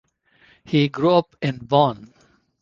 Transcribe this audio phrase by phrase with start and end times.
[0.65, 2.11] He grew up in Bonn.